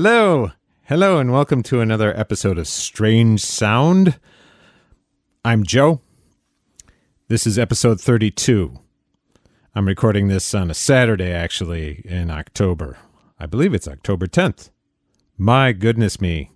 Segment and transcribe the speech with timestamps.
[0.00, 0.52] Hello,
[0.84, 4.16] hello, and welcome to another episode of Strange Sound.
[5.44, 6.02] I'm Joe.
[7.26, 8.78] This is episode 32.
[9.74, 12.96] I'm recording this on a Saturday, actually, in October.
[13.40, 14.70] I believe it's October 10th.
[15.36, 16.52] My goodness me,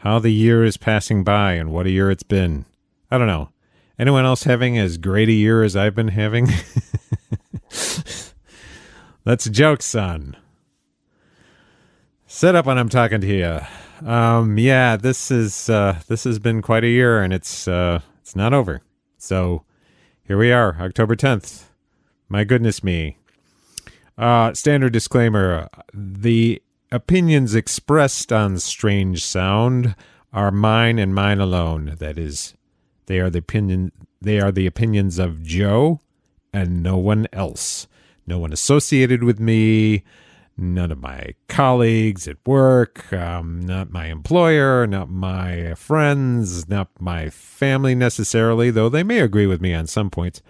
[0.00, 2.66] how the year is passing by and what a year it's been.
[3.10, 3.48] I don't know.
[3.98, 6.48] Anyone else having as great a year as I've been having?
[9.24, 10.36] That's a joke, son.
[12.34, 14.08] Set up when I'm talking to you.
[14.10, 18.34] Um, yeah, this is uh, this has been quite a year, and it's uh, it's
[18.34, 18.82] not over.
[19.16, 19.62] So
[20.24, 21.66] here we are, October 10th.
[22.28, 23.18] My goodness me.
[24.18, 29.94] Uh, standard disclaimer: the opinions expressed on Strange Sound
[30.32, 31.94] are mine and mine alone.
[32.00, 32.54] That is,
[33.06, 33.92] they are the opinion.
[34.20, 36.00] They are the opinions of Joe
[36.52, 37.86] and no one else.
[38.26, 40.02] No one associated with me
[40.56, 47.30] none of my colleagues at work, um, not my employer, not my friends, not my
[47.30, 50.42] family necessarily, though they may agree with me on some points,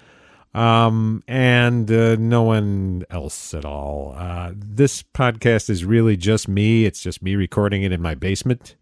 [0.52, 4.14] um, and uh, no one else at all.
[4.16, 6.84] Uh, this podcast is really just me.
[6.84, 8.76] It's just me recording it in my basement.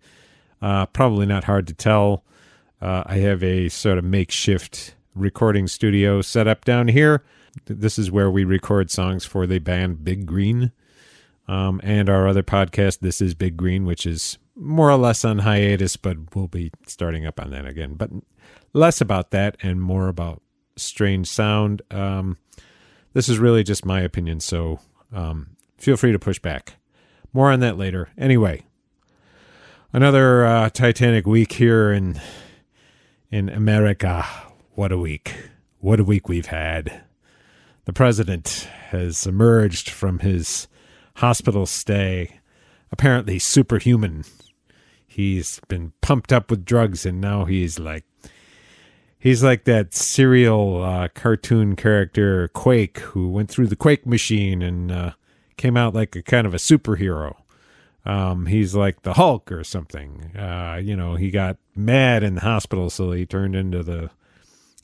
[0.61, 2.25] Uh, probably not hard to tell.
[2.81, 7.23] Uh, I have a sort of makeshift recording studio set up down here.
[7.67, 10.73] This is where we record songs for the band Big Green
[11.53, 15.41] um, and our other podcast, This is Big Green, which is more or less on
[15.41, 17.95] hiatus, but we'll be starting up on that again.
[17.95, 18.09] But
[18.73, 20.41] less about that and more about
[20.77, 21.83] strange sound.
[21.91, 22.39] Um,
[23.13, 24.81] this is really just my opinion, so
[25.13, 26.77] um, feel free to push back.
[27.35, 28.09] More on that later.
[28.17, 28.63] Anyway,
[29.93, 32.19] another uh, Titanic week here in
[33.31, 34.25] in America.
[34.71, 35.35] What a week!
[35.81, 37.03] What a week we've had.
[37.85, 40.67] The president has emerged from his
[41.23, 42.41] hospital stay,
[42.91, 44.25] apparently superhuman.
[45.07, 48.05] He's been pumped up with drugs, and now he's like
[49.21, 54.91] he's like that cereal uh, cartoon character Quake, who went through the Quake machine and
[54.91, 55.13] uh,
[55.57, 57.37] came out like a kind of a superhero.
[58.05, 60.37] Um, he's like the Hulk or something.
[60.37, 64.11] Uh, you know, he got mad in the hospital, so he turned into the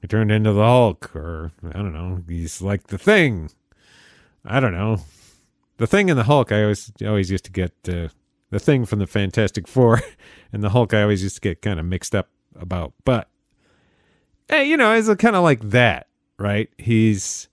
[0.00, 2.22] he turned into the Hulk, or I don't know.
[2.28, 3.50] He's like the Thing.
[4.44, 5.00] I don't know
[5.78, 8.09] the thing and the Hulk, I always always used to get uh,
[8.50, 10.03] the thing from the Fantastic Four,
[10.53, 12.93] and the Hulk I always used to get kind of mixed up about.
[13.05, 13.28] But
[14.49, 16.09] hey, you know, it's kind of like that,
[16.39, 16.69] right?
[16.77, 17.49] He's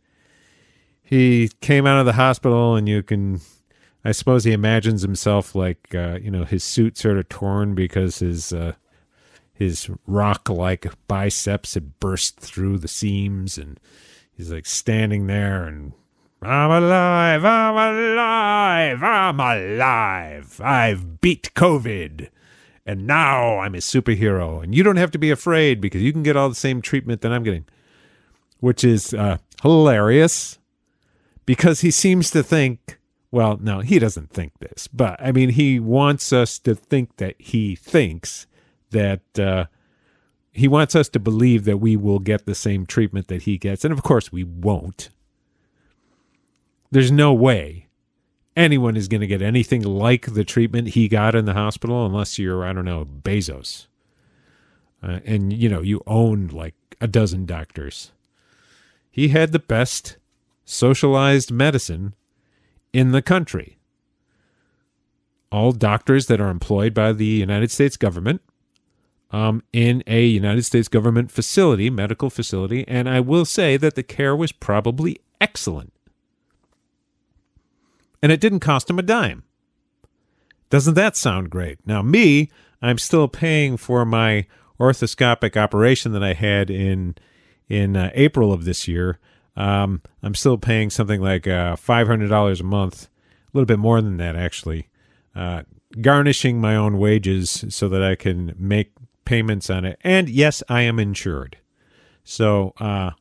[1.03, 3.41] he came out of the hospital, and you can,
[4.03, 8.19] I suppose, he imagines himself like uh, you know his suit sort of torn because
[8.19, 8.73] his uh,
[9.53, 13.79] his rock like biceps had burst through the seams, and
[14.33, 15.93] he's like standing there and
[16.45, 20.61] I'm alive, I'm alive, I'm alive.
[20.63, 22.29] I've beat COVID.
[22.85, 24.63] And now I'm a superhero.
[24.63, 27.21] And you don't have to be afraid because you can get all the same treatment
[27.21, 27.65] that I'm getting,
[28.59, 30.59] which is uh, hilarious
[31.45, 32.99] because he seems to think,
[33.31, 37.35] well, no, he doesn't think this, but I mean, he wants us to think that
[37.39, 38.45] he thinks
[38.91, 39.65] that uh,
[40.51, 43.83] he wants us to believe that we will get the same treatment that he gets.
[43.83, 45.09] And of course, we won't.
[46.91, 47.85] There's no way
[48.55, 52.39] anyone is going to get anything like the treatment he got in the hospital unless
[52.39, 53.87] you're, I don't know, Bezos.
[55.03, 58.11] Uh, and, you know, you own like a dozen doctors.
[59.11, 60.17] He had the best
[60.63, 62.15] socialized medicine
[62.93, 63.77] in the country.
[65.51, 68.41] All doctors that are employed by the United States government
[69.31, 72.85] um, in a United States government facility, medical facility.
[72.87, 75.93] And I will say that the care was probably excellent
[78.21, 79.43] and it didn't cost him a dime.
[80.69, 81.79] Doesn't that sound great?
[81.85, 82.49] Now, me,
[82.81, 84.45] I'm still paying for my
[84.79, 87.15] arthroscopic operation that I had in
[87.67, 89.19] in uh, April of this year.
[89.55, 93.07] Um, I'm still paying something like uh, $500 a month, a
[93.53, 94.89] little bit more than that actually,
[95.35, 95.63] uh,
[96.01, 98.91] garnishing my own wages so that I can make
[99.23, 99.97] payments on it.
[100.03, 101.57] And yes, I am insured.
[102.23, 103.11] So, uh,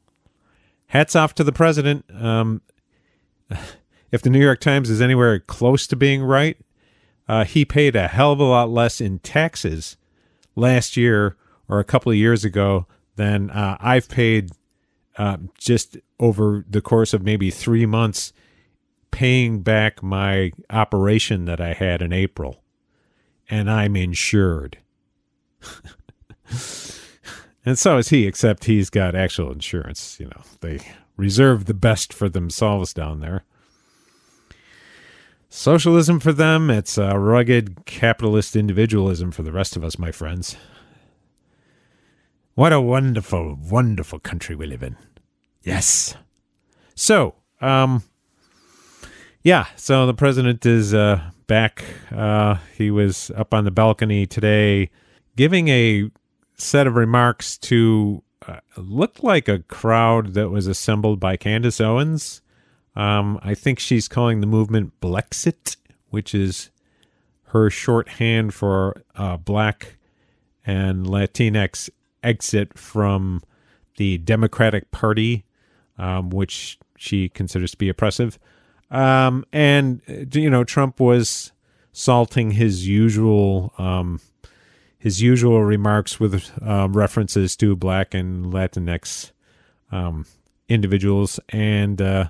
[0.88, 2.04] hats off to the president.
[2.14, 2.62] Um,
[4.14, 6.56] if the New York Times is anywhere close to being right,
[7.26, 9.96] uh, he paid a hell of a lot less in taxes
[10.54, 11.36] last year
[11.68, 14.52] or a couple of years ago than uh, I've paid
[15.18, 18.32] uh, just over the course of maybe three months
[19.10, 22.62] paying back my operation that I had in April.
[23.50, 24.78] And I'm insured.
[27.66, 30.20] and so is he, except he's got actual insurance.
[30.20, 30.78] You know, they
[31.16, 33.44] reserve the best for themselves down there.
[35.56, 40.56] Socialism for them, it's a rugged capitalist individualism for the rest of us, my friends.
[42.56, 44.96] What a wonderful, wonderful country we live in.
[45.62, 46.16] Yes.
[46.96, 48.02] So, um,
[49.44, 51.84] yeah, so the president is uh, back.
[52.10, 54.90] Uh, he was up on the balcony today
[55.36, 56.10] giving a
[56.56, 62.42] set of remarks to uh, looked like a crowd that was assembled by Candace Owens
[62.96, 65.76] um, I think she's calling the movement Blexit,
[66.10, 66.70] which is
[67.48, 69.96] her shorthand for uh, black
[70.66, 71.90] and Latinx
[72.22, 73.42] exit from
[73.96, 75.44] the Democratic Party,
[75.98, 78.38] um, which she considers to be oppressive.
[78.90, 80.00] Um, and,
[80.32, 81.52] you know, Trump was
[81.92, 83.72] salting his usual.
[83.78, 84.20] Um,
[84.96, 89.32] his usual remarks with uh, references to black and Latinx
[89.92, 90.24] um,
[90.66, 92.28] individuals, and uh,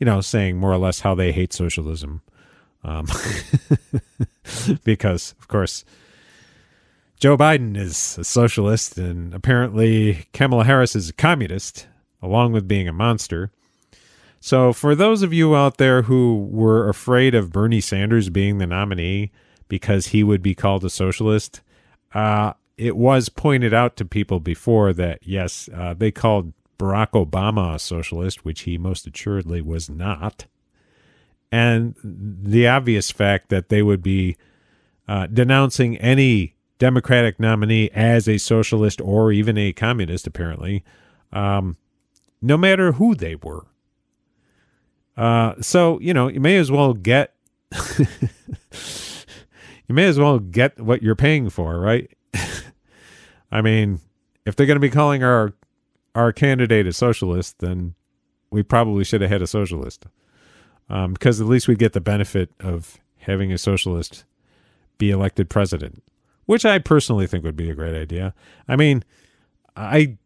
[0.00, 2.22] you know, saying more or less how they hate socialism.
[2.82, 3.06] Um,
[4.84, 5.84] because, of course,
[7.20, 11.86] Joe Biden is a socialist, and apparently Kamala Harris is a communist,
[12.22, 13.52] along with being a monster.
[14.40, 18.66] So, for those of you out there who were afraid of Bernie Sanders being the
[18.66, 19.30] nominee
[19.68, 21.60] because he would be called a socialist,
[22.14, 27.74] uh, it was pointed out to people before that yes, uh, they called Barack Obama
[27.74, 30.46] a socialist, which he most assuredly was not,
[31.52, 34.36] and the obvious fact that they would be
[35.06, 40.82] uh, denouncing any Democratic nominee as a socialist or even a communist, apparently,
[41.32, 41.76] um,
[42.40, 43.66] no matter who they were.
[45.16, 47.34] Uh, so you know, you may as well get
[47.98, 48.06] you
[49.90, 52.10] may as well get what you're paying for, right?
[53.52, 54.00] I mean,
[54.46, 55.52] if they're going to be calling our
[56.14, 57.94] our candidate is socialist, then
[58.50, 60.06] we probably should have had a socialist.
[60.88, 64.24] Um, because at least we get the benefit of having a socialist
[64.98, 66.02] be elected president,
[66.46, 68.34] which I personally think would be a great idea.
[68.66, 69.04] I mean,
[69.76, 70.16] I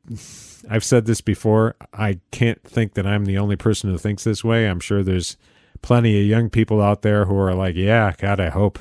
[0.70, 1.76] I've said this before.
[1.92, 4.66] I can't think that I'm the only person who thinks this way.
[4.66, 5.36] I'm sure there's
[5.82, 8.78] plenty of young people out there who are like, "Yeah, God, I hope,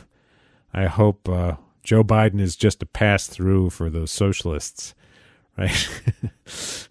[0.74, 4.96] I hope uh, Joe Biden is just a pass through for those socialists."
[5.58, 6.02] Right?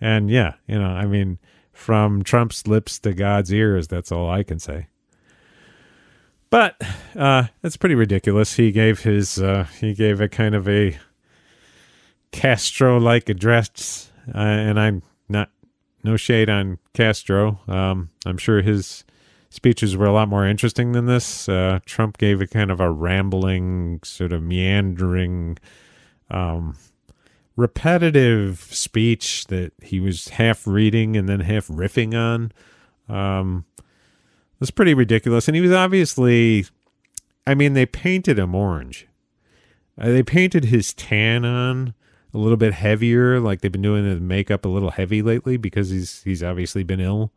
[0.00, 1.38] and yeah, you know, I mean,
[1.72, 4.88] from Trump's lips to God's ears, that's all I can say.
[6.50, 6.80] But
[7.14, 8.54] uh, it's pretty ridiculous.
[8.54, 10.98] He gave his uh, he gave a kind of a
[12.32, 15.50] Castro-like address, uh, and I'm not
[16.04, 17.60] no shade on Castro.
[17.68, 19.04] Um, I'm sure his
[19.50, 21.48] speeches were a lot more interesting than this.
[21.48, 25.58] Uh, Trump gave a kind of a rambling, sort of meandering,
[26.30, 26.76] um,
[27.58, 32.52] repetitive speech that he was half reading and then half riffing on.
[33.12, 33.64] Um,
[34.60, 35.48] was pretty ridiculous.
[35.48, 36.66] And he was obviously,
[37.48, 39.08] I mean, they painted him orange.
[40.00, 41.94] Uh, they painted his tan on
[42.32, 45.90] a little bit heavier, like they've been doing the makeup a little heavy lately because
[45.90, 47.32] he's he's obviously been ill,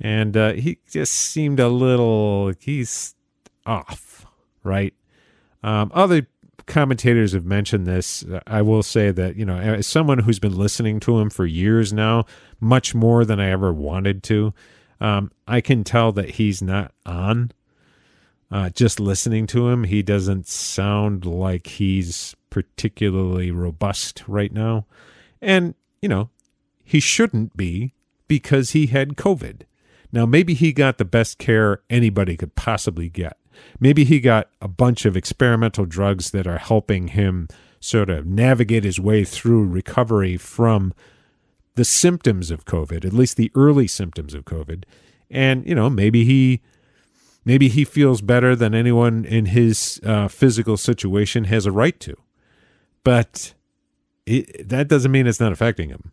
[0.00, 3.14] and uh, he just seemed a little he's
[3.66, 4.26] off,
[4.64, 4.94] right?
[5.62, 6.26] Um, other
[6.66, 8.24] commentators have mentioned this.
[8.46, 11.92] I will say that, you know, as someone who's been listening to him for years
[11.92, 12.24] now,
[12.60, 14.54] much more than I ever wanted to,
[15.00, 17.52] um, I can tell that he's not on.
[18.50, 24.86] Uh, just listening to him, he doesn't sound like he's particularly robust right now.
[25.42, 26.30] And, you know,
[26.84, 27.94] he shouldn't be
[28.28, 29.62] because he had COVID.
[30.12, 33.36] Now, maybe he got the best care anybody could possibly get.
[33.80, 37.48] Maybe he got a bunch of experimental drugs that are helping him
[37.80, 40.94] sort of navigate his way through recovery from
[41.74, 44.84] the symptoms of COVID, at least the early symptoms of COVID.
[45.30, 46.60] And, you know, maybe he
[47.44, 52.16] maybe he feels better than anyone in his uh, physical situation has a right to.
[53.02, 53.54] But
[54.24, 56.12] it, that doesn't mean it's not affecting him.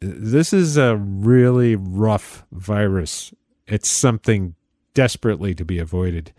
[0.00, 3.32] This is a really rough virus.
[3.66, 4.56] It's something
[4.94, 6.32] desperately to be avoided.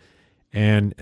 [0.52, 0.94] And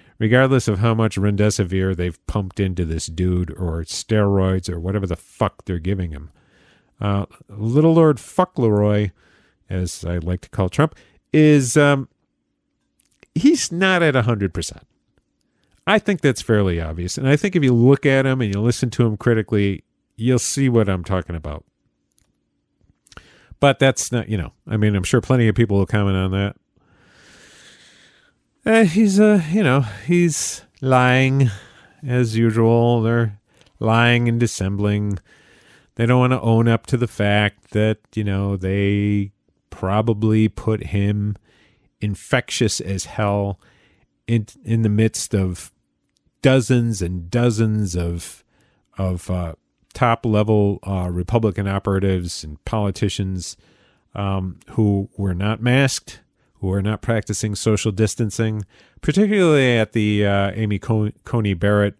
[0.18, 5.16] regardless of how much remdesivir they've pumped into this dude or steroids or whatever the
[5.16, 6.30] fuck they're giving him,
[7.00, 9.10] uh, little Lord Fuckleroy
[9.72, 10.94] as I like to call Trump,
[11.32, 12.08] is um,
[13.34, 14.82] he's not at 100%.
[15.86, 17.18] I think that's fairly obvious.
[17.18, 19.82] And I think if you look at him and you listen to him critically,
[20.16, 21.64] you'll see what I'm talking about.
[23.58, 26.30] But that's not, you know, I mean, I'm sure plenty of people will comment on
[26.32, 26.56] that.
[28.64, 31.50] Uh, he's, uh, you know, he's lying
[32.06, 33.02] as usual.
[33.02, 33.40] They're
[33.80, 35.18] lying and dissembling.
[35.96, 39.32] They don't want to own up to the fact that, you know, they
[39.70, 41.36] probably put him
[42.00, 43.58] infectious as hell
[44.26, 45.72] in in the midst of
[46.40, 48.44] dozens and dozens of
[48.98, 49.54] of uh,
[49.94, 53.56] top level uh, Republican operatives and politicians
[54.14, 56.20] um, who were not masked,
[56.62, 58.64] who are not practicing social distancing,
[59.00, 61.96] particularly at the uh, Amy Coney Barrett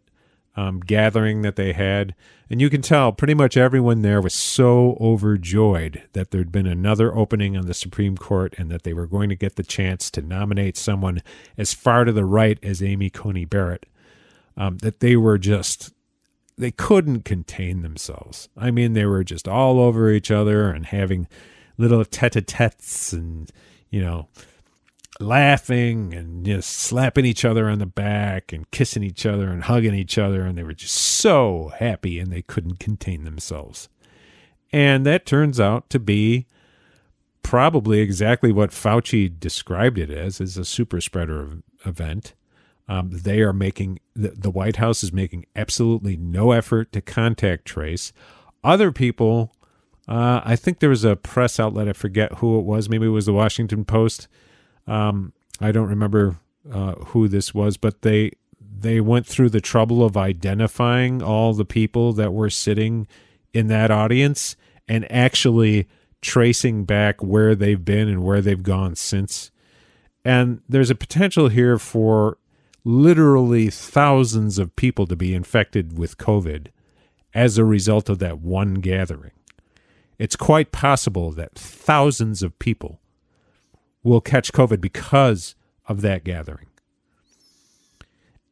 [0.55, 2.15] um, gathering that they had.
[2.49, 7.13] And you can tell pretty much everyone there was so overjoyed that there'd been another
[7.13, 10.23] opening on the Supreme Court and that they were going to get the chance to
[10.23, 11.23] nominate someone
[11.59, 13.87] as far to the right as Amy Coney Barrett
[14.57, 15.93] um, that they were just,
[16.57, 18.49] they couldn't contain themselves.
[18.57, 21.27] I mean, they were just all over each other and having
[21.79, 23.51] little tete a tetes and,
[23.91, 24.29] you know,
[25.23, 29.95] laughing and just slapping each other on the back and kissing each other and hugging
[29.95, 30.43] each other.
[30.43, 33.89] And they were just so happy and they couldn't contain themselves.
[34.73, 36.47] And that turns out to be
[37.43, 42.35] probably exactly what Fauci described it as, as a super spreader event.
[42.89, 47.65] Um, they are making, the, the White House is making absolutely no effort to contact
[47.65, 48.13] trace.
[48.65, 49.55] Other people,
[50.09, 53.11] uh, I think there was a press outlet, I forget who it was, maybe it
[53.11, 54.29] was the Washington Post,
[54.87, 56.37] um, I don't remember
[56.71, 61.65] uh, who this was, but they they went through the trouble of identifying all the
[61.65, 63.07] people that were sitting
[63.53, 64.57] in that audience
[64.89, 65.87] and actually
[66.21, 69.51] tracing back where they've been and where they've gone since.
[70.25, 72.39] And there's a potential here for
[72.85, 76.69] literally thousands of people to be infected with COVID
[77.35, 79.33] as a result of that one gathering.
[80.19, 83.01] It's quite possible that thousands of people
[84.03, 85.55] will catch COVID because
[85.87, 86.67] of that gathering.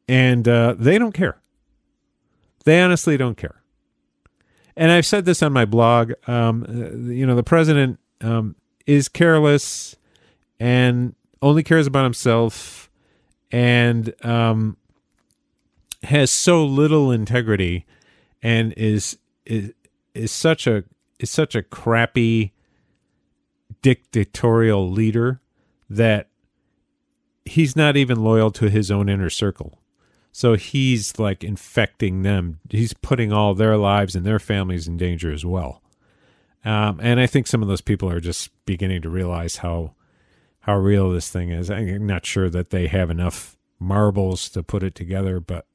[0.09, 1.41] And uh, they don't care.
[2.65, 3.63] They honestly don't care.
[4.77, 6.13] And I've said this on my blog.
[6.27, 9.97] Um, uh, you know, the president um, is careless
[10.59, 12.91] and only cares about himself
[13.51, 14.77] and um,
[16.03, 17.87] has so little integrity
[18.43, 19.73] and is is
[20.15, 20.85] is such a
[21.19, 22.53] is such a crappy
[23.83, 25.40] dictatorial leader
[25.91, 26.29] that
[27.45, 29.83] he's not even loyal to his own inner circle.
[30.33, 32.61] So he's like infecting them.
[32.71, 35.83] He's putting all their lives and their families in danger as well.
[36.65, 39.95] Um, and I think some of those people are just beginning to realize how
[40.65, 41.71] how real this thing is.
[41.71, 45.67] I'm not sure that they have enough marbles to put it together, but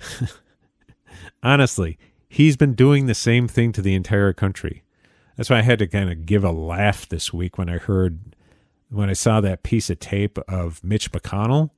[1.42, 1.96] honestly,
[2.28, 4.82] he's been doing the same thing to the entire country.
[5.36, 8.34] That's why I had to kind of give a laugh this week when I heard,
[8.90, 11.70] when I saw that piece of tape of Mitch McConnell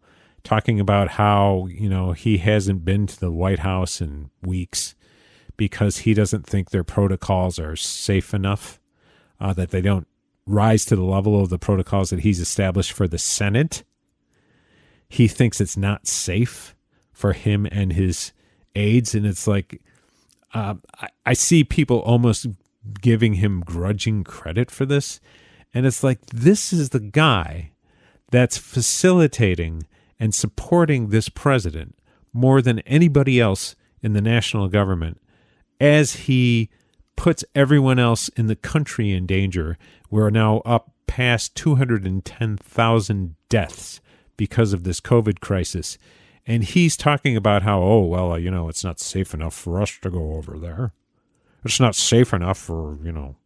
[0.42, 4.94] talking about how, you know, he hasn't been to the White House in weeks
[5.56, 8.80] because he doesn't think their protocols are safe enough,
[9.38, 10.08] uh, that they don't
[10.46, 13.84] rise to the level of the protocols that he's established for the Senate.
[15.08, 16.74] He thinks it's not safe
[17.12, 18.32] for him and his
[18.74, 19.14] aides.
[19.14, 19.80] And it's like,
[20.54, 22.46] uh, I, I see people almost
[23.00, 25.20] giving him grudging credit for this.
[25.74, 27.72] And it's like, this is the guy
[28.30, 29.86] that's facilitating
[30.18, 31.96] and supporting this president
[32.32, 35.20] more than anybody else in the national government
[35.80, 36.70] as he
[37.16, 39.76] puts everyone else in the country in danger.
[40.10, 44.00] We're now up past 210,000 deaths
[44.36, 45.98] because of this COVID crisis.
[46.46, 49.98] And he's talking about how, oh, well, you know, it's not safe enough for us
[50.02, 50.92] to go over there
[51.64, 53.36] it's not safe enough for, you know,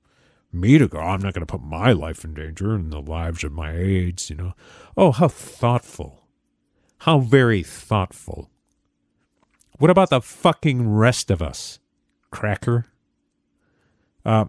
[0.60, 0.98] me to go.
[0.98, 4.30] I'm not going to put my life in danger and the lives of my aides,
[4.30, 4.54] you know.
[4.96, 6.26] Oh, how thoughtful.
[7.00, 8.50] How very thoughtful.
[9.78, 11.78] What about the fucking rest of us,
[12.30, 12.86] cracker?
[14.24, 14.46] Uh,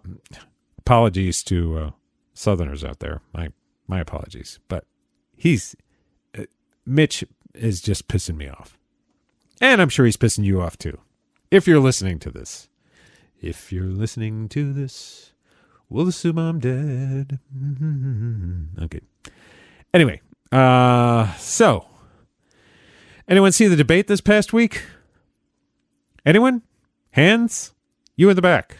[0.78, 1.90] apologies to uh,
[2.34, 3.20] Southerners out there.
[3.32, 3.50] My
[3.86, 4.84] my apologies, but
[5.36, 5.76] he's
[6.36, 6.44] uh,
[6.86, 7.24] Mitch
[7.54, 8.78] is just pissing me off,
[9.60, 10.98] and I'm sure he's pissing you off too.
[11.50, 12.68] If you're listening to this,
[13.40, 15.32] if you're listening to this,
[15.88, 17.38] we'll assume I'm dead.
[18.84, 19.00] Okay.
[19.92, 20.20] Anyway,
[20.52, 21.86] uh, so
[23.26, 24.82] anyone see the debate this past week?
[26.24, 26.62] Anyone?
[27.10, 27.72] Hands?
[28.16, 28.78] You in the back.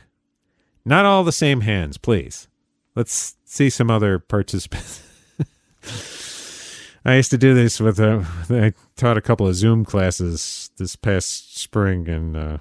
[0.84, 2.46] Not all the same hands, please.
[2.94, 5.02] let's see some other participants.
[7.04, 10.94] I used to do this with uh, I taught a couple of Zoom classes this
[10.96, 12.58] past spring, and uh,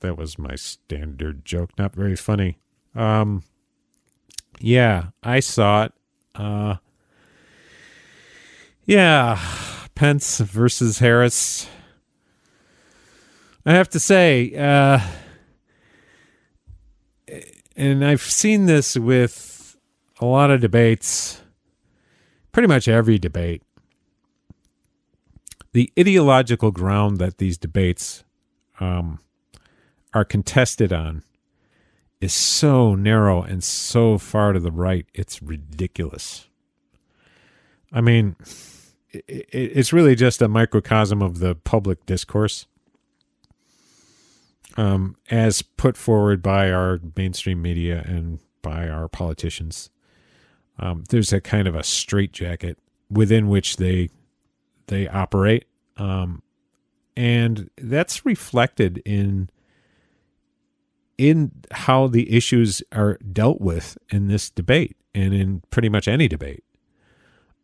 [0.00, 1.70] that was my standard joke.
[1.78, 2.58] Not very funny.
[2.94, 3.42] Um,
[4.60, 5.92] yeah, I saw it.
[6.34, 6.76] Uh,
[8.84, 9.40] yeah,
[9.94, 11.68] Pence versus Harris.
[13.66, 15.00] I have to say, uh,
[17.76, 19.76] and I've seen this with
[20.20, 21.40] a lot of debates,
[22.52, 23.62] pretty much every debate.
[25.72, 28.22] The ideological ground that these debates
[28.80, 29.18] um,
[30.12, 31.24] are contested on
[32.24, 36.48] is so narrow and so far to the right, it's ridiculous.
[37.92, 38.34] I mean,
[39.12, 42.66] it's really just a microcosm of the public discourse
[44.78, 49.90] um, as put forward by our mainstream media and by our politicians.
[50.78, 52.78] Um, there's a kind of a straitjacket
[53.10, 54.08] within which they
[54.86, 55.66] they operate,
[55.98, 56.42] um,
[57.16, 59.50] and that's reflected in
[61.18, 66.28] in how the issues are dealt with in this debate and in pretty much any
[66.28, 66.64] debate.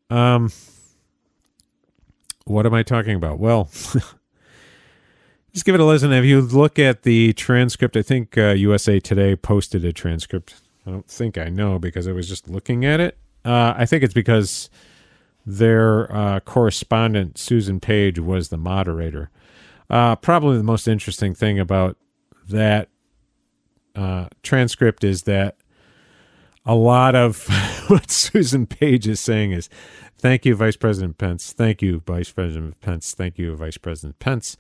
[0.08, 0.50] Um,
[2.44, 3.38] what am I talking about?
[3.38, 3.64] Well,
[5.52, 6.12] just give it a listen.
[6.12, 10.54] If you look at the transcript, I think uh, USA Today posted a transcript.
[10.86, 13.18] I don't think I know because I was just looking at it.
[13.44, 14.70] Uh, I think it's because
[15.46, 19.30] their uh, correspondent, Susan Page, was the moderator.
[19.88, 21.96] Uh, probably the most interesting thing about
[22.48, 22.88] that
[23.94, 25.56] uh, transcript is that
[26.64, 27.46] a lot of
[27.88, 29.68] what Susan Page is saying is,
[30.18, 31.52] "Thank you, Vice President Pence.
[31.52, 33.14] Thank you, Vice President Pence.
[33.14, 34.56] Thank you, Vice President Pence.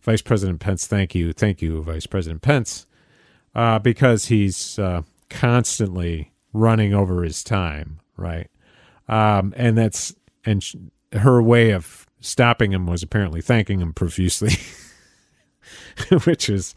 [0.00, 0.86] Vice President Pence.
[0.86, 2.86] Thank you, thank you, Vice President Pence,"
[3.54, 8.50] uh, because he's uh, constantly running over his time, right?
[9.08, 10.76] Um, and that's and sh-
[11.12, 14.52] her way of stopping him was apparently thanking him profusely,
[16.24, 16.74] which is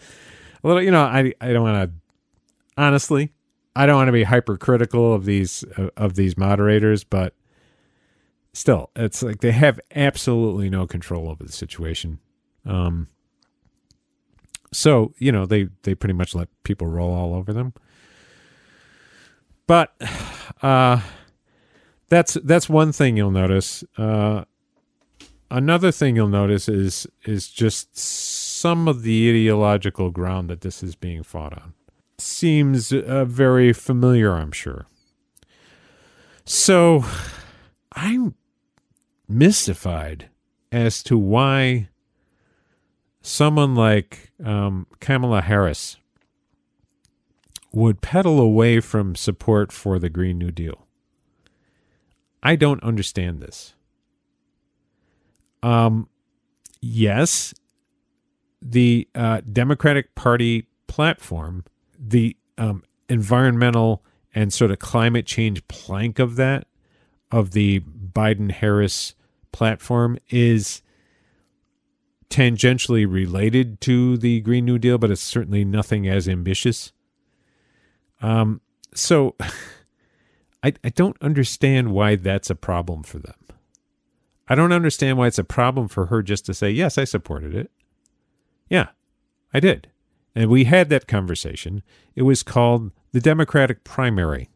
[0.63, 3.33] a little, you know, I I don't want to honestly,
[3.75, 7.33] I don't want to be hypercritical of these uh, of these moderators, but
[8.53, 12.19] still, it's like they have absolutely no control over the situation.
[12.65, 13.07] Um,
[14.71, 17.73] so you know they they pretty much let people roll all over them.
[19.67, 19.93] But
[20.61, 21.01] uh,
[22.09, 23.83] that's that's one thing you'll notice.
[23.97, 24.43] Uh,
[25.49, 27.97] another thing you'll notice is is just
[28.61, 31.73] some of the ideological ground that this is being fought on.
[32.19, 34.85] Seems uh, very familiar, I'm sure.
[36.45, 37.03] So
[37.93, 38.35] I'm
[39.27, 40.29] mystified
[40.71, 41.89] as to why
[43.23, 45.97] someone like um, Kamala Harris
[47.73, 50.85] would pedal away from support for the Green New Deal.
[52.43, 53.73] I don't understand this.
[55.63, 56.09] Um,
[56.79, 57.55] yes,
[58.61, 61.65] the uh, Democratic Party platform,
[61.97, 66.67] the um, environmental and sort of climate change plank of that,
[67.31, 69.15] of the Biden Harris
[69.51, 70.81] platform, is
[72.29, 76.93] tangentially related to the Green New Deal, but it's certainly nothing as ambitious.
[78.21, 78.61] Um,
[78.93, 79.35] so
[80.63, 83.35] I, I don't understand why that's a problem for them.
[84.47, 87.55] I don't understand why it's a problem for her just to say, yes, I supported
[87.55, 87.71] it.
[88.71, 88.87] Yeah,
[89.53, 89.89] I did.
[90.33, 91.83] And we had that conversation.
[92.15, 94.49] It was called the Democratic primary.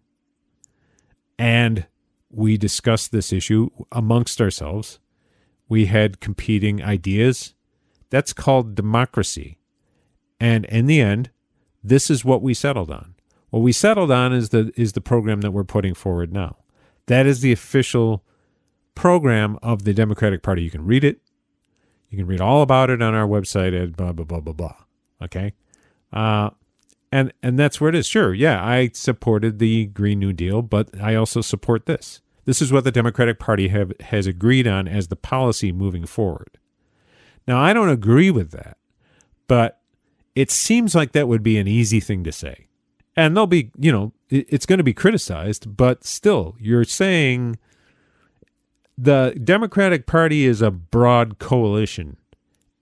[1.37, 1.85] And
[2.29, 4.99] we discussed this issue amongst ourselves.
[5.67, 7.55] We had competing ideas.
[8.09, 9.59] That's called democracy.
[10.39, 11.29] And in the end,
[11.83, 13.15] this is what we settled on.
[13.49, 16.57] What we settled on is the is the program that we're putting forward now.
[17.07, 18.23] That is the official
[18.95, 20.63] program of the Democratic Party.
[20.63, 21.19] You can read it.
[22.09, 24.75] You can read all about it on our website at blah blah blah blah blah.
[25.21, 25.53] Okay,
[26.13, 26.51] uh,
[27.11, 28.07] and and that's where it is.
[28.07, 32.21] Sure, yeah, I supported the Green New Deal, but I also support this.
[32.45, 36.57] This is what the Democratic Party have has agreed on as the policy moving forward.
[37.47, 38.77] Now, I don't agree with that,
[39.47, 39.81] but
[40.35, 42.67] it seems like that would be an easy thing to say.
[43.15, 47.57] And they'll be, you know, it's going to be criticized, but still, you're saying
[48.97, 52.17] the Democratic Party is a broad coalition,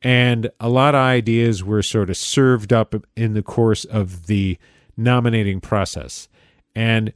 [0.02, 4.58] and a lot of ideas were sort of served up in the course of the
[4.96, 6.28] nominating process.
[6.76, 7.14] And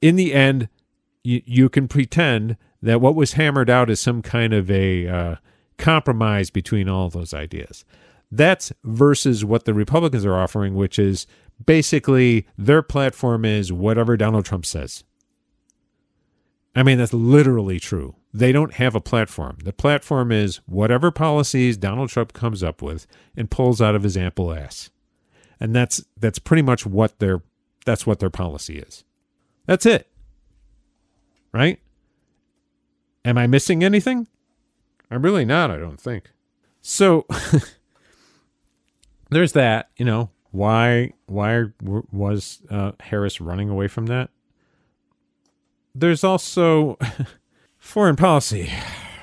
[0.00, 0.68] in the end,
[1.22, 5.36] you, you can pretend that what was hammered out is some kind of a uh,
[5.78, 7.84] compromise between all those ideas.
[8.30, 11.26] That's versus what the Republicans are offering, which is
[11.64, 15.04] basically their platform is whatever Donald Trump says.
[16.74, 18.16] I mean, that's literally true.
[18.32, 19.58] They don't have a platform.
[19.62, 23.06] The platform is whatever policies Donald Trump comes up with
[23.36, 24.90] and pulls out of his ample ass.
[25.60, 27.42] And that's that's pretty much what their
[27.84, 29.04] that's what their policy is.
[29.66, 30.08] That's it.
[31.52, 31.78] Right?
[33.24, 34.26] Am I missing anything?
[35.10, 36.30] I'm really not, I don't think.
[36.80, 37.26] So
[39.30, 44.30] there's that, you know, why why was uh, Harris running away from that?
[45.94, 46.98] There's also
[47.78, 48.72] foreign policy,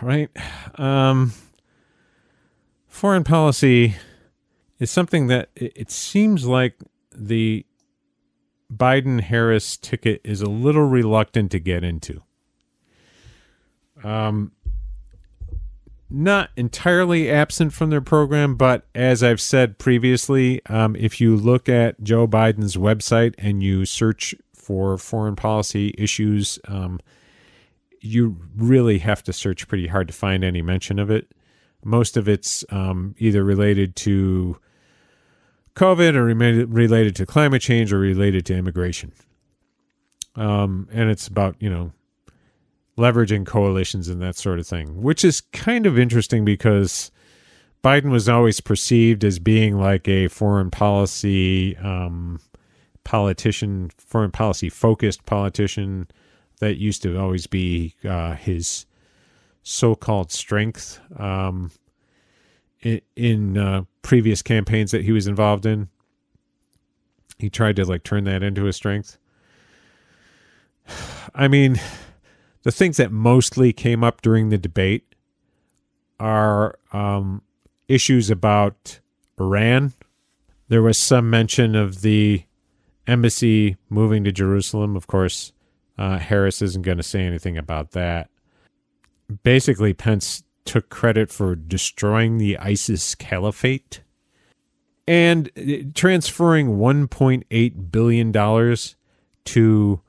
[0.01, 0.29] right?
[0.75, 1.33] Um,
[2.87, 3.95] foreign policy
[4.79, 6.75] is something that it, it seems like
[7.13, 7.65] the
[8.73, 12.21] Biden Harris ticket is a little reluctant to get into.
[14.03, 14.51] Um,
[16.09, 21.69] not entirely absent from their program, but as I've said previously, um, if you look
[21.69, 24.33] at Joe Biden's website and you search
[24.69, 26.99] for foreign policy issues, um,
[28.01, 31.31] you really have to search pretty hard to find any mention of it.
[31.83, 34.59] Most of it's um, either related to
[35.73, 36.25] COVID or
[36.67, 39.11] related to climate change or related to immigration.
[40.35, 41.91] Um, and it's about, you know,
[42.95, 47.09] leveraging coalitions and that sort of thing, which is kind of interesting because
[47.83, 52.39] Biden was always perceived as being like a foreign policy um,
[53.09, 56.07] politician, foreign policy focused politician.
[56.59, 58.85] That used to always be uh, his
[59.63, 61.71] so called strength um,
[62.81, 65.87] in, in uh, previous campaigns that he was involved in.
[67.39, 69.17] He tried to like turn that into a strength.
[71.33, 71.79] I mean,
[72.63, 75.15] the things that mostly came up during the debate
[76.19, 77.41] are um,
[77.87, 78.99] issues about
[79.39, 79.93] Iran.
[80.67, 82.43] There was some mention of the
[83.09, 84.95] embassy moving to Jerusalem.
[84.95, 85.51] Of course,
[85.97, 88.29] uh, Harris isn't going to say anything about that.
[89.43, 94.01] Basically, Pence took credit for destroying the ISIS caliphate
[95.07, 98.77] and uh, transferring $1.8 billion
[99.45, 100.01] to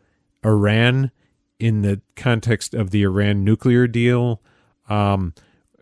[0.44, 1.10] Iran
[1.58, 4.42] in the context of the Iran nuclear deal,
[4.88, 5.34] um,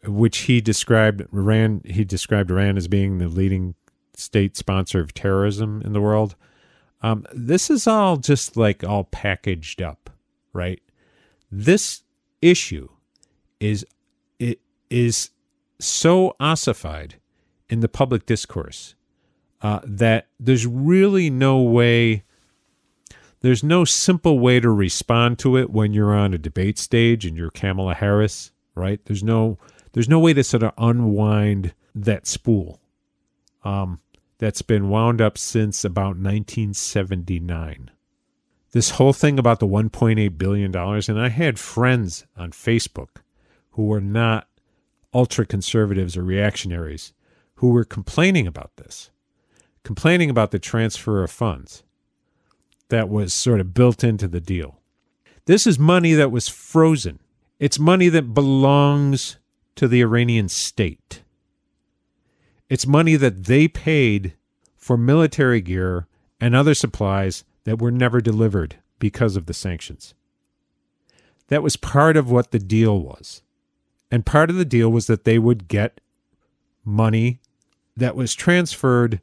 [0.05, 1.83] which he described Iran.
[1.85, 3.75] He described Iran as being the leading
[4.15, 6.37] state sponsor of terrorism in the world.
[7.01, 10.11] Um, this is all just like all packaged up,
[10.53, 10.83] right?
[11.51, 12.03] This
[12.43, 12.89] issue
[13.61, 13.87] is
[14.39, 15.31] it is
[15.79, 17.17] so ossified
[17.69, 18.95] in the public discourse
[19.63, 22.25] uh, that there's really no way
[23.41, 27.37] there's no simple way to respond to it when you're on a debate stage and
[27.37, 29.01] you're Kamala Harris, right?
[29.05, 29.59] There's no
[29.93, 32.81] there's no way to sort of unwind that spool.
[33.65, 34.01] Um,
[34.39, 37.91] that's been wound up since about 1979.
[38.73, 43.23] This whole thing about the 1.8 billion dollars, and I had friends on Facebook
[43.73, 44.49] who were not
[45.13, 47.13] ultra conservatives or reactionaries
[47.57, 49.11] who were complaining about this,
[49.83, 51.83] complaining about the transfer of funds
[52.89, 54.81] that was sort of built into the deal.
[55.47, 57.21] This is money that was frozen.
[57.59, 59.39] It's money that belongs
[59.77, 61.23] to the Iranian state.
[62.69, 64.35] It's money that they paid
[64.77, 66.07] for military gear
[66.41, 70.15] and other supplies that were never delivered because of the sanctions.
[71.49, 73.43] That was part of what the deal was.
[74.11, 76.01] And part of the deal was that they would get
[76.85, 77.41] money
[77.97, 79.21] that was transferred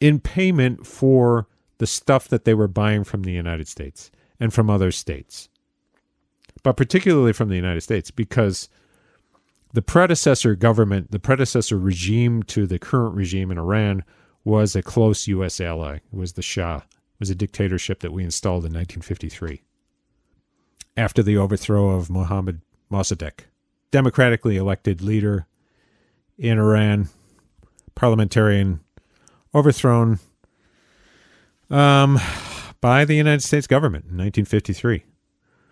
[0.00, 1.46] in payment for
[1.78, 5.48] the stuff that they were buying from the United States and from other states,
[6.62, 8.68] but particularly from the United States, because
[9.72, 14.04] the predecessor government, the predecessor regime to the current regime in Iran,
[14.44, 15.60] was a close U.S.
[15.60, 15.96] ally.
[15.96, 16.78] It was the Shah.
[16.78, 19.62] It was a dictatorship that we installed in 1953
[20.96, 23.40] after the overthrow of Mohammad Mossadegh,
[23.90, 25.46] democratically elected leader
[26.38, 27.08] in Iran,
[27.94, 28.80] parliamentarian,
[29.54, 30.18] overthrown
[31.70, 32.18] um,
[32.80, 35.04] by the United States government in 1953,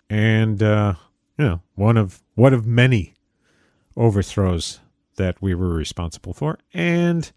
[0.09, 0.93] and uh,
[1.37, 3.13] you know one of one of many
[3.95, 4.79] overthrows
[5.17, 7.31] that we were responsible for, and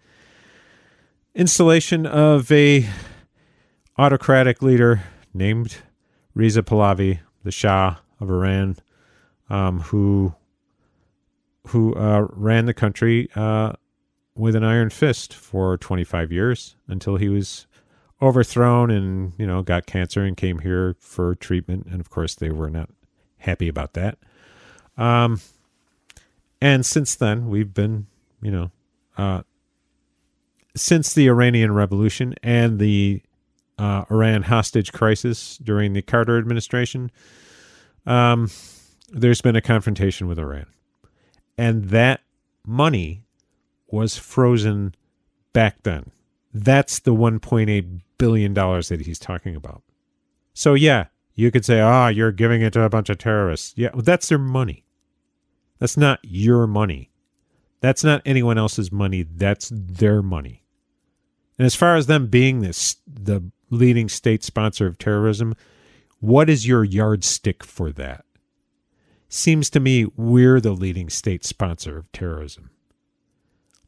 [1.34, 2.88] installation of a
[3.98, 5.78] autocratic leader named
[6.34, 8.76] Reza Pahlavi, the Shah of Iran,
[9.50, 10.34] um, who
[11.68, 13.72] who uh, ran the country uh,
[14.34, 17.66] with an iron fist for 25 years until he was
[18.20, 21.86] overthrown and you know got cancer and came here for treatment.
[21.90, 22.90] And of course they were not
[23.38, 24.18] happy about that.
[24.96, 25.40] Um
[26.64, 28.06] and since then we've been
[28.42, 28.70] you know
[29.18, 29.42] uh
[30.76, 33.22] since the Iranian Revolution and the
[33.78, 37.10] uh, Iran hostage crisis during the Carter administration,
[38.06, 38.50] um,
[39.10, 40.66] there's been a confrontation with Iran.
[41.56, 42.20] And that
[42.66, 43.24] money
[43.88, 44.94] was frozen
[45.52, 46.10] back then.
[46.52, 49.82] That's the $1.8 billion that he's talking about.
[50.52, 53.74] So, yeah, you could say, ah, oh, you're giving it to a bunch of terrorists.
[53.76, 54.83] Yeah, well, that's their money.
[55.78, 57.10] That's not your money.
[57.80, 59.22] That's not anyone else's money.
[59.22, 60.64] That's their money.
[61.58, 65.54] And as far as them being this the leading state sponsor of terrorism,
[66.20, 68.24] what is your yardstick for that?
[69.28, 72.70] Seems to me we're the leading state sponsor of terrorism.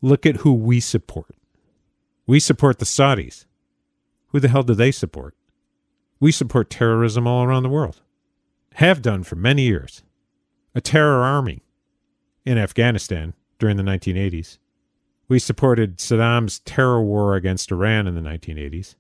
[0.02, 1.34] Look at who we support.
[2.26, 3.46] We support the Saudis.
[4.28, 5.34] Who the hell do they support?
[6.20, 8.02] We support terrorism all around the world.
[8.74, 10.02] Have done for many years.
[10.74, 11.62] A terror army
[12.46, 14.58] in Afghanistan during the 1980s.
[15.28, 18.94] We supported Saddam's terror war against Iran in the 1980s.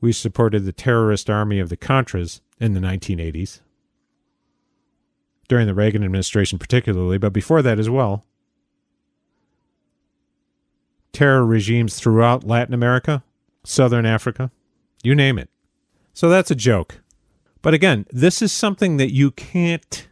[0.00, 3.60] We supported the terrorist army of the Contras in the 1980s,
[5.48, 8.24] during the Reagan administration, particularly, but before that as well.
[11.12, 13.24] Terror regimes throughout Latin America,
[13.64, 14.50] Southern Africa,
[15.02, 15.48] you name it.
[16.12, 17.00] So that's a joke.
[17.62, 20.06] But again, this is something that you can't,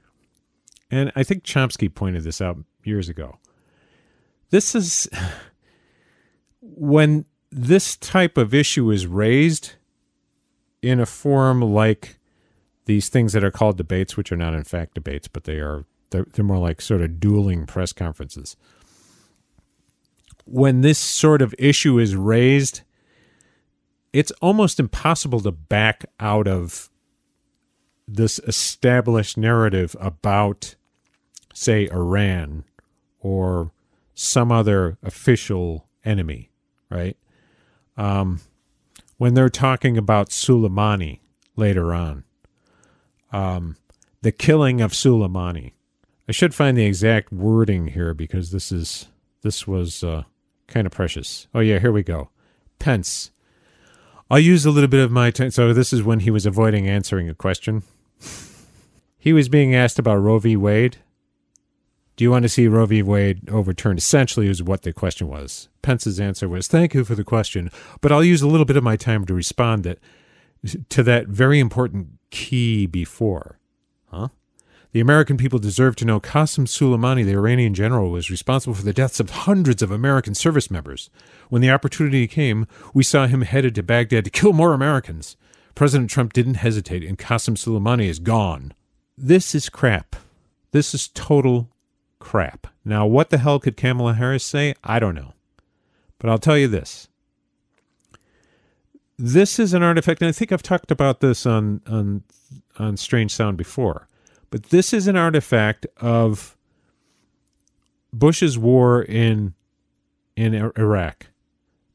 [0.93, 3.39] and I think Chomsky pointed this out years ago.
[4.51, 5.09] This is
[6.61, 9.75] when this type of issue is raised
[10.81, 12.19] in a forum like
[12.85, 15.85] these things that are called debates, which are not in fact debates, but they are
[16.11, 18.57] they're, they're more like sort of dueling press conferences.
[20.45, 22.83] When this sort of issue is raised,
[24.13, 26.91] it's almost impossible to back out of
[28.07, 30.75] this established narrative about,
[31.53, 32.65] say, Iran
[33.21, 33.73] or
[34.15, 36.51] some other official enemy,
[36.91, 37.17] right?
[37.97, 38.41] Um,
[39.19, 41.21] when they're talking about Soleimani
[41.57, 42.25] later on,
[43.33, 43.77] um,
[44.23, 45.73] the killing of Soleimani.
[46.29, 49.09] I should find the exact wording here because this is
[49.43, 50.23] this was uh,
[50.69, 51.49] kind of precious.
[51.55, 52.31] Oh yeah, here we go.
[52.79, 53.31] Pence.
[54.31, 55.51] I'll use a little bit of my time.
[55.51, 57.83] So this is when he was avoiding answering a question.
[59.19, 60.57] he was being asked about Roe v.
[60.57, 60.99] Wade,
[62.23, 63.03] do you want to see Roe v.
[63.03, 63.99] Wade overturned?
[63.99, 65.69] Essentially, is what the question was.
[65.83, 67.69] Pence's answer was, "Thank you for the question,
[68.01, 69.99] but I'll use a little bit of my time to respond that
[70.89, 73.59] to that very important key before."
[74.07, 74.29] Huh?
[74.93, 78.93] The American people deserve to know Qasem Soleimani, the Iranian general, was responsible for the
[78.93, 81.11] deaths of hundreds of American service members.
[81.49, 85.37] When the opportunity came, we saw him headed to Baghdad to kill more Americans.
[85.75, 88.75] President Trump didn't hesitate, and Qasem Soleimani is gone.
[89.19, 90.15] This is crap.
[90.71, 91.69] This is total
[92.23, 92.69] crap.
[92.85, 94.75] Now, what the hell could Kamala Harris say?
[94.85, 95.35] I don't know.
[96.19, 97.09] But I'll tell you this.
[99.19, 102.23] This is an artifact, and I think I've talked about this on on
[102.79, 104.09] on Strange Sound before.
[104.51, 106.57] But this is an artifact of
[108.13, 109.55] Bush's war in
[110.37, 111.27] in Iraq.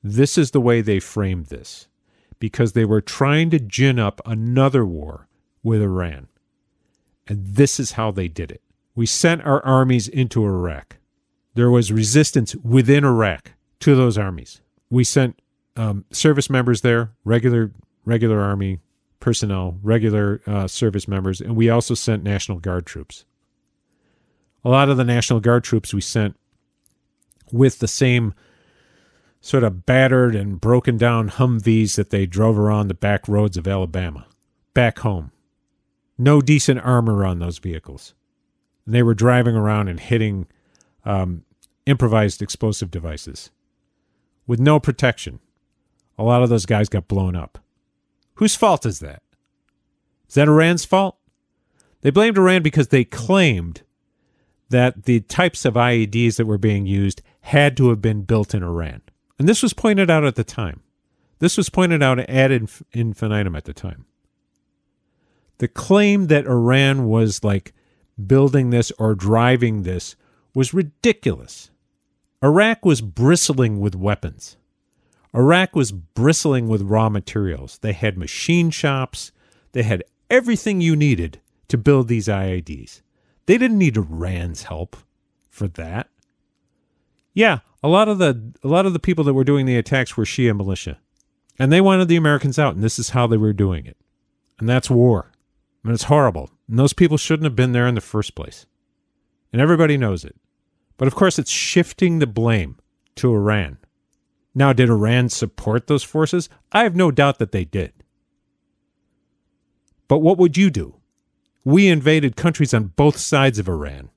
[0.04, 1.88] This is the way they framed this
[2.38, 5.30] because they were trying to gin up another war
[5.64, 6.28] with Iran.
[7.28, 8.62] And this is how they did it.
[8.98, 10.98] We sent our armies into Iraq.
[11.54, 14.62] There was resistance within Iraq to those armies.
[14.90, 15.40] We sent
[15.76, 17.72] um, service members there, regular
[18.06, 18.80] regular army
[19.20, 23.26] personnel, regular uh, service members, and we also sent National Guard troops.
[24.66, 26.36] A lot of the National Guard troops we sent
[27.52, 28.34] with the same
[29.42, 33.68] sort of battered and broken down Humvees that they drove around the back roads of
[33.68, 34.26] Alabama,
[34.74, 35.32] back home.
[36.18, 38.16] No decent armor on those vehicles
[38.88, 40.48] and they were driving around and hitting
[41.06, 41.44] um,
[41.86, 43.52] improvised explosive devices
[44.48, 45.40] with no protection.
[46.18, 47.60] A lot of those guys got blown up.
[48.36, 49.22] Whose fault is that?
[50.30, 51.18] Is that Iran's fault?
[52.02, 53.82] They blamed Iran because they claimed
[54.70, 58.64] that the types of IEDs that were being used had to have been built in
[58.64, 59.02] Iran.
[59.38, 60.82] And this was pointed out at the time.
[61.40, 62.52] This was pointed out ad
[62.94, 64.06] infinitum at the time.
[65.58, 67.74] The claim that Iran was like
[68.26, 70.16] building this or driving this
[70.54, 71.70] was ridiculous.
[72.44, 74.58] Iraq was bristling with weapons.
[75.36, 77.78] Iraq was bristling with raw materials.
[77.80, 79.32] They had machine shops.
[79.72, 83.02] They had everything you needed to build these IEDs.
[83.46, 84.96] They didn't need Iran's help
[85.50, 86.10] for that.
[87.34, 90.18] Yeah, a lot of the a lot of the people that were doing the attacks
[90.18, 91.00] were Shia militia.
[91.60, 93.98] And they wanted the Americans out, and this is how they were doing it.
[94.60, 95.32] And that's war.
[95.88, 96.50] And it's horrible.
[96.68, 98.66] And those people shouldn't have been there in the first place.
[99.54, 100.36] And everybody knows it.
[100.98, 102.78] But of course, it's shifting the blame
[103.16, 103.78] to Iran.
[104.54, 106.50] Now, did Iran support those forces?
[106.74, 107.94] I have no doubt that they did.
[110.10, 110.98] But what would you do?
[111.64, 114.10] We invaded countries on both sides of Iran.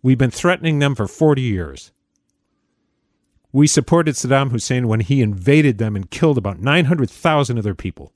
[0.00, 1.90] We've been threatening them for 40 years.
[3.50, 8.12] We supported Saddam Hussein when he invaded them and killed about 900,000 of their people.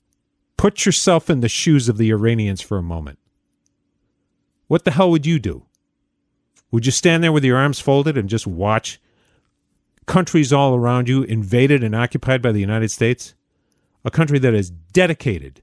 [0.57, 3.19] Put yourself in the shoes of the Iranians for a moment.
[4.67, 5.65] What the hell would you do?
[6.71, 8.99] Would you stand there with your arms folded and just watch
[10.05, 13.35] countries all around you invaded and occupied by the United States?
[14.03, 15.61] A country that is dedicated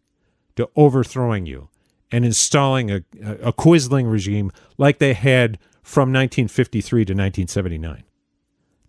[0.57, 1.69] to overthrowing you
[2.13, 2.97] and installing a,
[3.43, 8.05] a Quisling regime like they had from 1953 to 1979.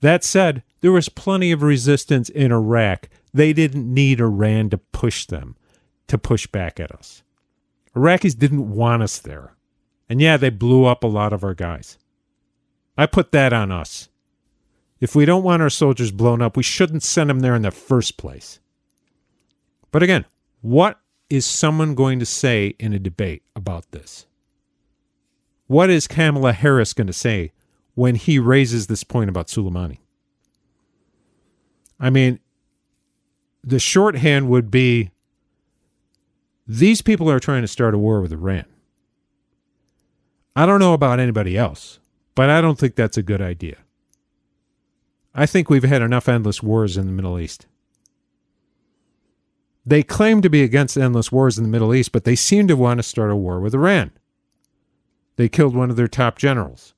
[0.01, 3.07] That said, there was plenty of resistance in Iraq.
[3.33, 5.55] They didn't need Iran to push them,
[6.11, 7.23] to push back at us.
[7.95, 9.55] Iraqis didn't want us there.
[10.09, 11.97] And yeah, they blew up a lot of our guys.
[12.97, 14.09] I put that on us.
[14.99, 17.71] If we don't want our soldiers blown up, we shouldn't send them there in the
[17.71, 18.59] first place.
[19.91, 20.25] But again,
[20.59, 24.25] what is someone going to say in a debate about this?
[25.67, 27.53] What is Kamala Harris going to say
[27.95, 29.99] when he raises this point about Soleimani?
[32.01, 32.39] I mean,
[33.63, 35.11] the shorthand would be
[36.79, 38.63] these people are trying to start a war with Iran.
[40.55, 41.99] I don't know about anybody else,
[42.33, 43.75] but I don't think that's a good idea.
[45.35, 47.65] I think we've had enough endless wars in the Middle East.
[49.85, 52.77] They claim to be against endless wars in the Middle East, but they seem to
[52.77, 54.11] want to start a war with Iran.
[55.35, 56.93] They killed one of their top generals.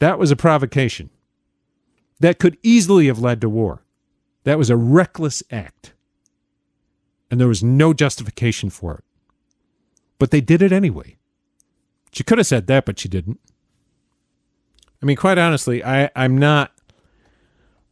[0.00, 1.08] That was a provocation.
[2.20, 3.84] That could easily have led to war.
[4.44, 5.94] That was a reckless act.
[7.30, 9.04] And there was no justification for it.
[10.18, 11.16] But they did it anyway.
[12.12, 13.38] She could have said that, but she didn't.
[15.02, 16.72] I mean, quite honestly, I, I'm not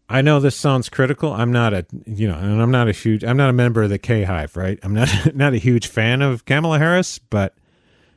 [0.09, 1.33] I know this sounds critical.
[1.33, 3.90] I'm not a you know, and I'm not a huge I'm not a member of
[3.90, 4.79] the K Hive, right?
[4.83, 7.55] I'm not not a huge fan of Kamala Harris, but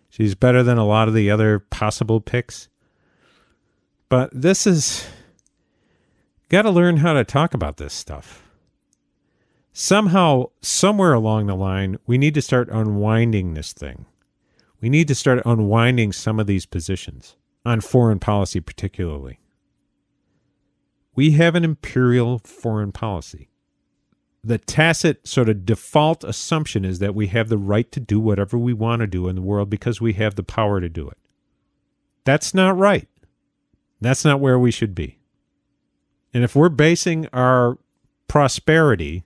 [0.10, 2.69] she's better than a lot of the other possible picks.
[4.08, 5.08] But this is
[6.49, 8.43] got to learn how to talk about this stuff.
[9.81, 14.07] Somehow, somewhere along the line, we need to start unwinding this thing.
[14.81, 19.39] We need to start unwinding some of these positions on foreign policy, particularly.
[21.15, 23.51] We have an imperial foreign policy.
[24.43, 28.57] The tacit sort of default assumption is that we have the right to do whatever
[28.57, 31.17] we want to do in the world because we have the power to do it.
[32.25, 33.07] That's not right.
[34.01, 35.19] That's not where we should be.
[36.33, 37.77] And if we're basing our
[38.27, 39.23] prosperity,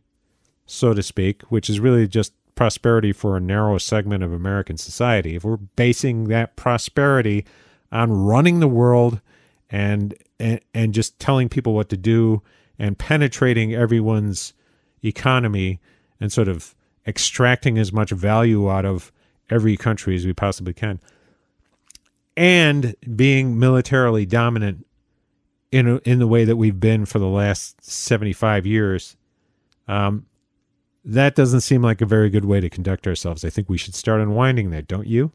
[0.66, 5.36] so to speak, which is really just prosperity for a narrow segment of American society,
[5.36, 7.46] if we're basing that prosperity
[7.92, 9.22] on running the world
[9.70, 12.42] and and, and just telling people what to do
[12.78, 14.54] and penetrating everyone's
[15.04, 15.80] economy
[16.20, 16.76] and sort of
[17.08, 19.12] extracting as much value out of
[19.50, 21.00] every country as we possibly can
[22.36, 24.86] and being militarily dominant
[25.72, 29.16] in in the way that we've been for the last 75 years
[29.88, 30.26] um,
[31.06, 33.96] that doesn't seem like a very good way to conduct ourselves i think we should
[33.96, 35.32] start unwinding that don't you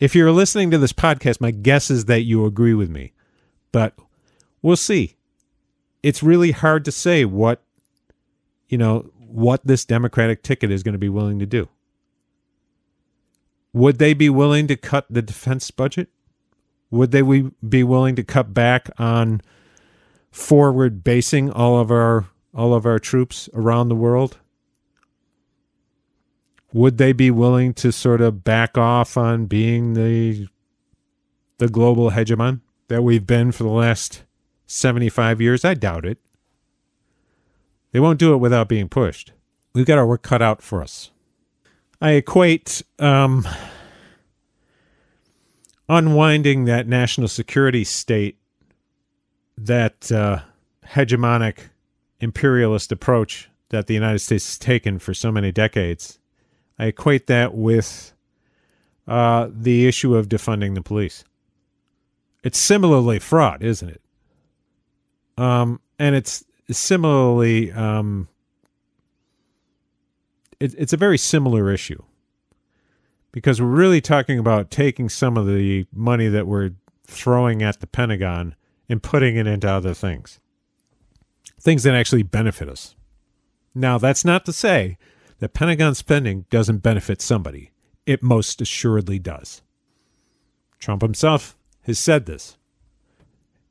[0.00, 3.12] if you're listening to this podcast, my guess is that you agree with me,
[3.72, 3.94] but
[4.60, 5.16] we'll see.
[6.02, 7.62] It's really hard to say what,
[8.68, 11.68] you know, what this Democratic ticket is going to be willing to do.
[13.72, 16.08] Would they be willing to cut the defense budget?
[16.90, 19.40] Would they be willing to cut back on
[20.30, 24.38] forward basing all of our all of our troops around the world?
[26.74, 30.48] would they be willing to sort of back off on being the
[31.58, 34.24] the global hegemon that we've been for the last
[34.66, 35.64] 75 years?
[35.64, 36.18] I doubt it.
[37.92, 39.32] They won't do it without being pushed.
[39.72, 41.12] We've got our work cut out for us.
[42.00, 43.46] I equate um,
[45.88, 48.36] unwinding that national security state,
[49.56, 50.40] that uh,
[50.88, 51.68] hegemonic
[52.20, 56.18] imperialist approach that the United States has taken for so many decades
[56.78, 58.12] I equate that with
[59.06, 61.24] uh, the issue of defunding the police.
[62.42, 64.00] It's similarly fraught, isn't it?
[65.36, 68.28] Um, and it's similarly, um,
[70.60, 72.02] it, it's a very similar issue
[73.32, 76.72] because we're really talking about taking some of the money that we're
[77.06, 78.54] throwing at the Pentagon
[78.88, 80.38] and putting it into other things,
[81.64, 82.94] things that actually benefit us.
[83.74, 84.98] Now, that's not to say
[85.38, 87.70] that Pentagon spending doesn't benefit somebody.
[88.06, 89.62] It most assuredly does.
[90.78, 92.58] Trump himself has said this.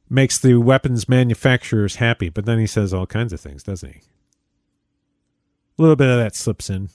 [0.10, 4.02] makes the weapons manufacturers happy, but then he says all kinds of things, doesn't he?
[5.78, 6.90] A little bit of that slips in.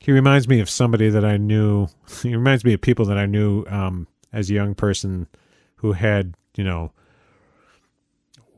[0.00, 1.88] He reminds me of somebody that I knew.
[2.22, 5.28] He reminds me of people that I knew um, as a young person
[5.76, 6.92] who had, you know,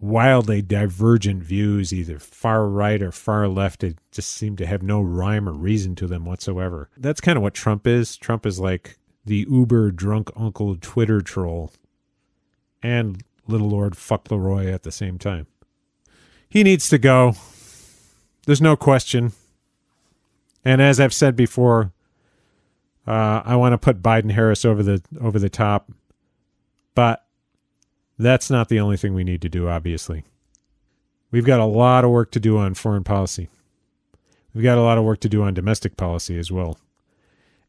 [0.07, 3.85] wildly divergent views, either far right or far left.
[3.85, 6.89] It just seemed to have no rhyme or reason to them whatsoever.
[6.97, 8.17] That's kind of what Trump is.
[8.17, 11.73] Trump is like the uber drunk uncle Twitter troll
[12.83, 15.47] and little Lord Fuck Leroy at the same time.
[16.49, 17.35] He needs to go.
[18.47, 19.33] There's no question.
[20.65, 21.93] And as I've said before,
[23.07, 25.91] uh, I want to put Biden Harris over the over the top,
[26.95, 27.26] but
[28.19, 29.69] that's not the only thing we need to do.
[29.69, 30.25] Obviously,
[31.31, 33.49] we've got a lot of work to do on foreign policy.
[34.55, 36.79] We've got a lot of work to do on domestic policy as well.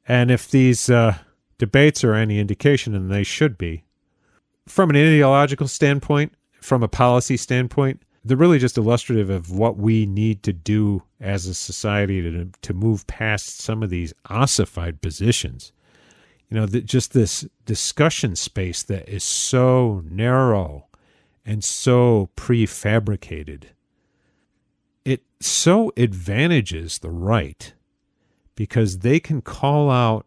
[0.08, 1.18] And if these uh,
[1.58, 3.84] debates are any indication, and they should be,
[4.68, 10.06] from an ideological standpoint, from a policy standpoint, they're really just illustrative of what we
[10.06, 15.72] need to do as a society to to move past some of these ossified positions.
[16.50, 20.88] You know, just this discussion space that is so narrow
[21.46, 23.66] and so prefabricated.
[25.04, 27.74] It so advantages the right
[28.56, 30.26] because they can call out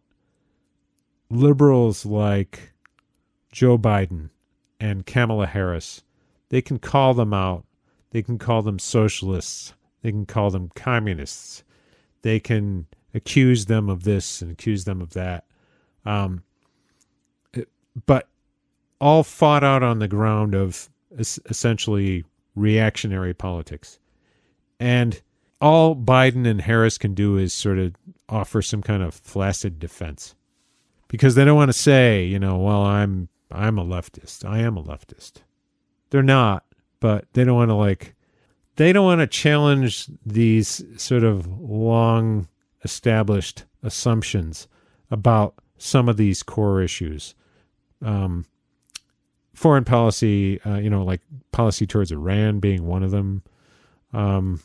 [1.30, 2.72] liberals like
[3.50, 4.30] Joe Biden
[4.78, 6.02] and Kamala Harris.
[6.50, 7.64] They can call them out
[8.10, 9.74] they can call them socialists.
[10.02, 11.62] They can call them communists.
[12.22, 15.44] They can accuse them of this and accuse them of that.
[16.04, 16.42] Um,
[18.06, 18.28] but
[19.00, 20.88] all fought out on the ground of
[21.18, 22.24] essentially
[22.54, 23.98] reactionary politics.
[24.78, 25.20] And
[25.60, 27.94] all Biden and Harris can do is sort of
[28.28, 30.34] offer some kind of flaccid defense
[31.08, 34.44] because they don't want to say, you know, well, I'm I'm a leftist.
[34.44, 35.42] I am a leftist.
[36.10, 36.64] They're not
[37.00, 38.14] but they don't want to like
[38.76, 42.46] they don't want to challenge these sort of long
[42.84, 44.68] established assumptions
[45.10, 47.34] about some of these core issues.
[48.02, 48.46] Um,
[49.54, 51.20] foreign policy, uh, you know, like
[51.52, 53.42] policy towards Iran being one of them.
[54.12, 54.60] Um,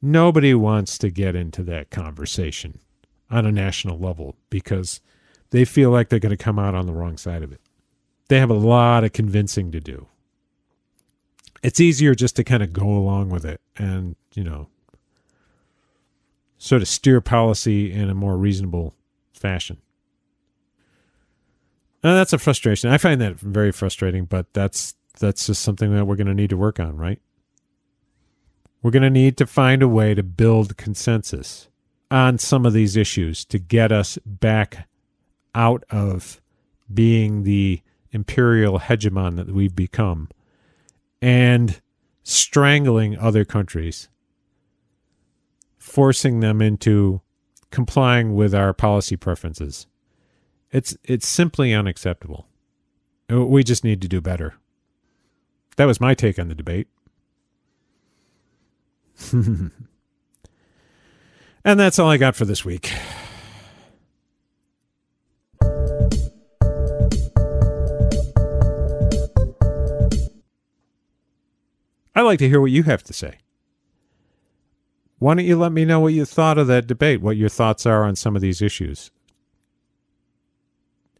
[0.00, 2.78] nobody wants to get into that conversation
[3.30, 5.00] on a national level because
[5.50, 7.60] they feel like they're going to come out on the wrong side of it.
[8.28, 10.06] They have a lot of convincing to do
[11.62, 14.68] it's easier just to kind of go along with it and, you know,
[16.58, 18.94] sort of steer policy in a more reasonable
[19.32, 19.78] fashion.
[22.02, 22.90] And that's a frustration.
[22.90, 26.50] I find that very frustrating, but that's that's just something that we're going to need
[26.50, 27.20] to work on, right?
[28.82, 31.68] We're going to need to find a way to build consensus
[32.10, 34.88] on some of these issues to get us back
[35.54, 36.40] out of
[36.92, 37.80] being the
[38.10, 40.28] imperial hegemon that we've become
[41.20, 41.80] and
[42.22, 44.08] strangling other countries,
[45.78, 47.20] forcing them into
[47.70, 49.86] complying with our policy preferences.
[50.72, 52.48] It's it's simply unacceptable.
[53.30, 54.54] Uh, we just need to do better.
[55.76, 56.88] That was my take on the debate.
[59.32, 59.70] and
[61.64, 62.90] that's all I got for this week.
[72.14, 73.38] I'd like to hear what you have to say.
[75.18, 77.86] Why don't you let me know what you thought of that debate, what your thoughts
[77.86, 79.10] are on some of these issues?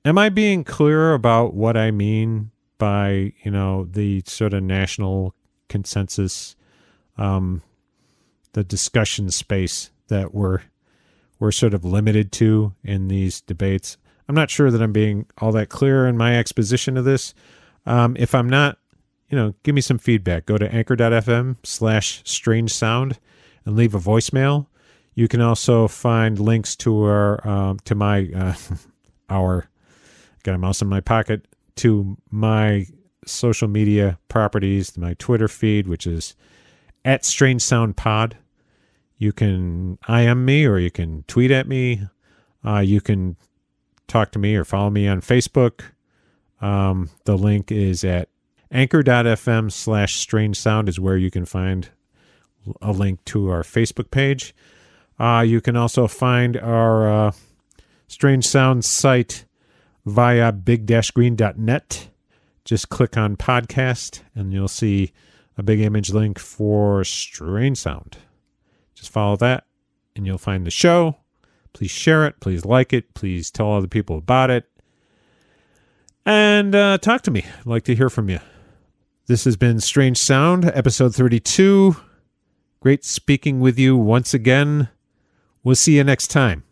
[0.04, 5.32] Am I being clear about what I mean by, you know, the sort of national
[5.68, 6.56] consensus,
[7.16, 7.62] um,
[8.52, 10.60] the discussion space that we're
[11.38, 13.96] we're sort of limited to in these debates?
[14.28, 17.32] I'm not sure that I'm being all that clear in my exposition of this.
[17.86, 18.78] Um, if I'm not,
[19.28, 20.46] you know, give me some feedback.
[20.46, 23.20] Go to anchor.fm slash strange sound
[23.64, 24.66] and leave a voicemail.
[25.14, 28.54] You can also find links to our um, to my uh,
[29.30, 29.68] our
[30.42, 32.86] got a mouse in my pocket to my
[33.24, 36.34] social media properties, my Twitter feed, which is
[37.04, 38.36] at Strange Sound Pod.
[39.18, 42.08] You can IM me or you can tweet at me.
[42.64, 43.36] Uh, you can
[44.08, 45.82] talk to me or follow me on Facebook.
[46.60, 48.28] Um, the link is at
[48.70, 51.90] Anchor.fm slash strange sound is where you can find
[52.80, 54.54] a link to our Facebook page.
[55.18, 57.32] Uh, you can also find our uh,
[58.08, 59.44] Strange Sound site
[60.04, 62.08] via big-green.net.
[62.64, 65.12] Just click on podcast and you'll see
[65.56, 68.18] a big image link for Strange Sound.
[68.94, 69.64] Just follow that
[70.14, 71.16] and you'll find the show.
[71.72, 72.40] Please share it.
[72.40, 73.14] Please like it.
[73.14, 74.68] Please tell other people about it.
[76.24, 77.44] And uh, talk to me.
[77.58, 78.38] I'd like to hear from you.
[79.26, 81.96] This has been Strange Sound, episode 32.
[82.80, 84.88] Great speaking with you once again.
[85.64, 86.64] We'll see you next time.